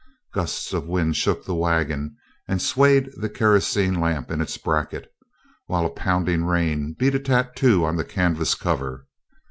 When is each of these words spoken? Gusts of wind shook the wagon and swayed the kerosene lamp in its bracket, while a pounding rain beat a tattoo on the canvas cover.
Gusts 0.33 0.73
of 0.73 0.87
wind 0.87 1.15
shook 1.15 1.45
the 1.45 1.53
wagon 1.53 2.17
and 2.47 2.59
swayed 2.59 3.11
the 3.17 3.29
kerosene 3.29 3.93
lamp 4.01 4.31
in 4.31 4.41
its 4.41 4.57
bracket, 4.57 5.13
while 5.67 5.85
a 5.85 5.91
pounding 5.91 6.43
rain 6.43 6.95
beat 6.97 7.13
a 7.13 7.19
tattoo 7.19 7.85
on 7.85 7.97
the 7.97 8.03
canvas 8.03 8.55
cover. 8.55 9.05